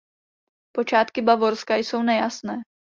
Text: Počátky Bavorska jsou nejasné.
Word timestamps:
Počátky 0.75 1.21
Bavorska 1.21 1.75
jsou 1.75 2.03
nejasné. 2.03 2.57